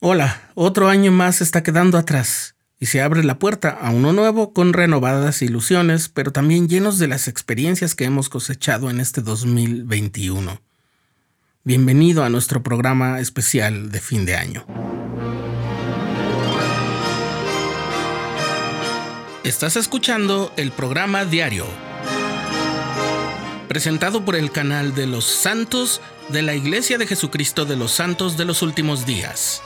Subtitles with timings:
[0.00, 4.52] Hola, otro año más está quedando atrás y se abre la puerta a uno nuevo
[4.52, 10.60] con renovadas ilusiones, pero también llenos de las experiencias que hemos cosechado en este 2021.
[11.64, 14.66] Bienvenido a nuestro programa especial de fin de año.
[19.44, 21.64] Estás escuchando el programa diario,
[23.66, 28.36] presentado por el canal de los santos de la Iglesia de Jesucristo de los Santos
[28.36, 29.62] de los Últimos Días.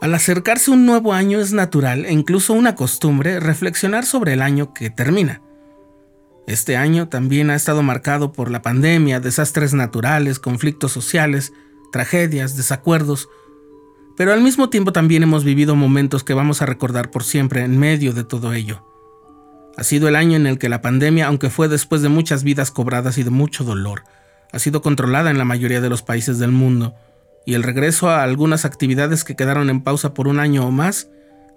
[0.00, 4.72] Al acercarse un nuevo año es natural e incluso una costumbre reflexionar sobre el año
[4.72, 5.42] que termina.
[6.46, 11.52] Este año también ha estado marcado por la pandemia, desastres naturales, conflictos sociales,
[11.92, 13.28] tragedias, desacuerdos,
[14.16, 17.78] pero al mismo tiempo también hemos vivido momentos que vamos a recordar por siempre en
[17.78, 18.86] medio de todo ello.
[19.76, 22.70] Ha sido el año en el que la pandemia, aunque fue después de muchas vidas
[22.70, 24.04] cobradas y de mucho dolor,
[24.50, 26.94] ha sido controlada en la mayoría de los países del mundo,
[27.46, 31.08] y el regreso a algunas actividades que quedaron en pausa por un año o más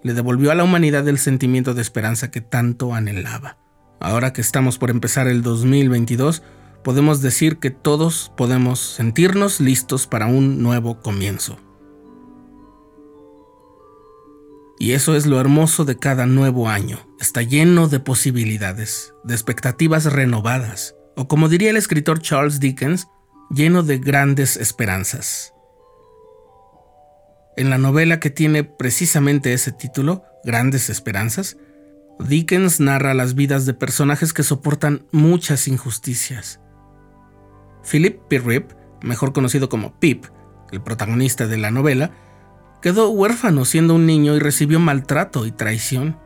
[0.02, 3.58] le devolvió a la humanidad el sentimiento de esperanza que tanto anhelaba.
[4.00, 6.42] Ahora que estamos por empezar el 2022,
[6.84, 11.58] podemos decir que todos podemos sentirnos listos para un nuevo comienzo.
[14.78, 16.98] Y eso es lo hermoso de cada nuevo año.
[17.18, 23.06] Está lleno de posibilidades, de expectativas renovadas, o como diría el escritor Charles Dickens,
[23.50, 25.53] lleno de grandes esperanzas.
[27.56, 31.56] En la novela que tiene precisamente ese título, Grandes Esperanzas,
[32.18, 36.60] Dickens narra las vidas de personajes que soportan muchas injusticias.
[37.88, 40.24] Philip Pirrip, mejor conocido como Pip,
[40.72, 42.10] el protagonista de la novela,
[42.82, 46.18] quedó huérfano siendo un niño y recibió maltrato y traición.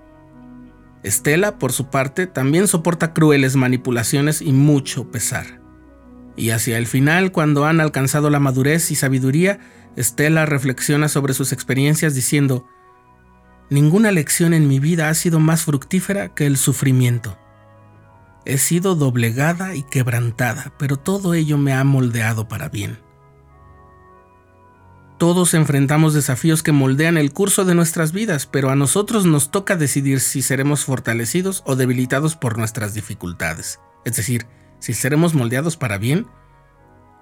[1.02, 5.60] Estela, por su parte, también soporta crueles manipulaciones y mucho pesar.
[6.36, 9.58] Y hacia el final, cuando han alcanzado la madurez y sabiduría,
[9.98, 12.68] Estela reflexiona sobre sus experiencias diciendo,
[13.68, 17.36] Ninguna lección en mi vida ha sido más fructífera que el sufrimiento.
[18.44, 23.00] He sido doblegada y quebrantada, pero todo ello me ha moldeado para bien.
[25.18, 29.74] Todos enfrentamos desafíos que moldean el curso de nuestras vidas, pero a nosotros nos toca
[29.74, 33.80] decidir si seremos fortalecidos o debilitados por nuestras dificultades.
[34.04, 34.46] Es decir,
[34.78, 36.28] si seremos moldeados para bien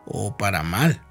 [0.04, 1.06] o para mal.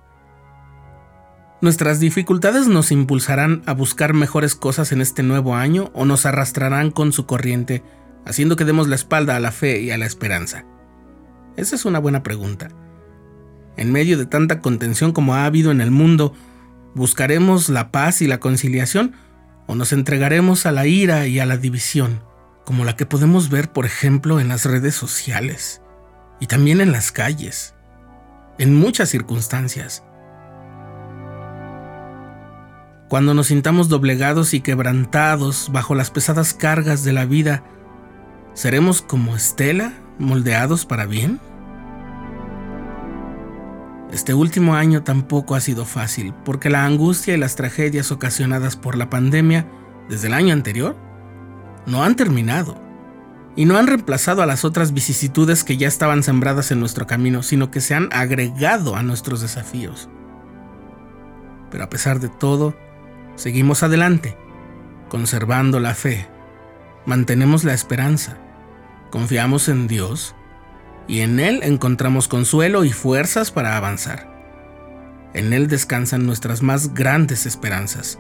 [1.62, 6.92] Nuestras dificultades nos impulsarán a buscar mejores cosas en este nuevo año o nos arrastrarán
[6.92, 7.82] con su corriente,
[8.26, 10.66] haciendo que demos la espalda a la fe y a la esperanza.
[11.56, 12.68] Esa es una buena pregunta.
[13.78, 16.34] En medio de tanta contención como ha habido en el mundo,
[16.94, 19.14] ¿buscaremos la paz y la conciliación
[19.66, 22.22] o nos entregaremos a la ira y a la división,
[22.66, 25.82] como la que podemos ver, por ejemplo, en las redes sociales
[26.42, 27.76] y también en las calles,
[28.58, 30.04] en muchas circunstancias?
[33.16, 37.64] Cuando nos sintamos doblegados y quebrantados bajo las pesadas cargas de la vida,
[38.54, 41.40] ¿seremos como Estela, moldeados para bien?
[44.12, 48.98] Este último año tampoco ha sido fácil, porque la angustia y las tragedias ocasionadas por
[48.98, 49.66] la pandemia
[50.10, 50.98] desde el año anterior
[51.86, 52.76] no han terminado
[53.56, 57.44] y no han reemplazado a las otras vicisitudes que ya estaban sembradas en nuestro camino,
[57.44, 60.10] sino que se han agregado a nuestros desafíos.
[61.72, 62.76] Pero a pesar de todo,
[63.36, 64.38] Seguimos adelante,
[65.10, 66.28] conservando la fe,
[67.06, 68.38] mantenemos la esperanza,
[69.12, 70.36] confiamos en Dios
[71.08, 74.34] y en Él encontramos consuelo y fuerzas para avanzar.
[75.34, 78.20] En Él descansan nuestras más grandes esperanzas.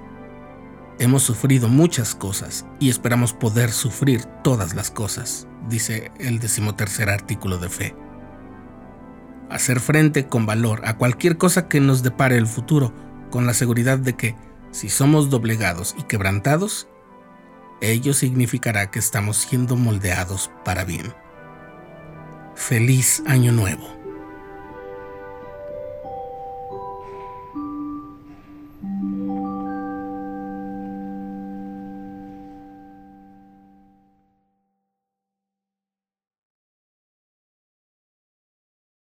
[0.99, 7.57] Hemos sufrido muchas cosas y esperamos poder sufrir todas las cosas, dice el decimotercer artículo
[7.57, 7.95] de fe.
[9.49, 12.93] Hacer frente con valor a cualquier cosa que nos depare el futuro,
[13.29, 14.35] con la seguridad de que
[14.75, 16.89] si somos doblegados y quebrantados,
[17.79, 21.13] ello significará que estamos siendo moldeados para bien.
[22.55, 24.04] Feliz Año Nuevo.